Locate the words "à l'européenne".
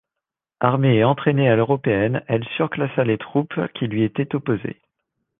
1.47-2.23